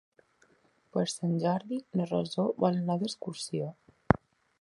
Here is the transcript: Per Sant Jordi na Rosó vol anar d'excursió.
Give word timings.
Per 0.95 1.03
Sant 1.11 1.35
Jordi 1.43 1.79
na 2.01 2.07
Rosó 2.13 2.45
vol 2.65 2.81
anar 2.81 2.97
d'excursió. 3.05 3.69